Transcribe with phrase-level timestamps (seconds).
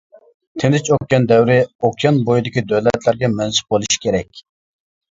[0.63, 4.47] تىنچ ئوكيان دەۋرى ئوكيان بويىدىكى دۆلەتلەرگە مەنسۇپ بولۇشى كېرەك.